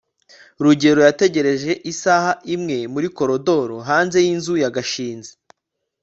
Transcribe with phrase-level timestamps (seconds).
[0.63, 5.33] rugeyo yategereje isaha imwe muri koridoro hanze yinzu ya gashinzi